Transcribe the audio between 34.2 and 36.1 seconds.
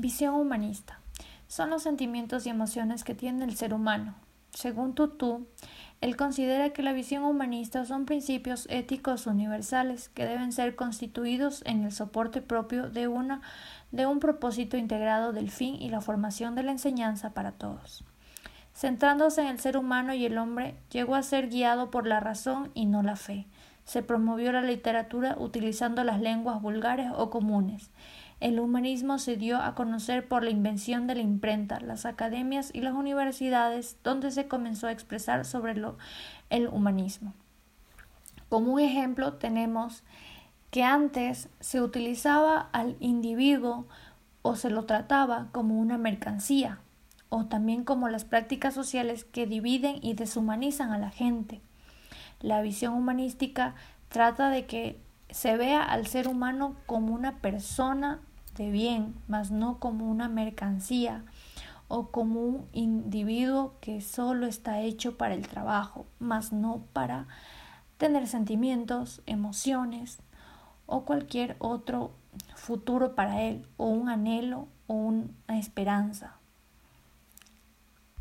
se comenzó a expresar sobre lo,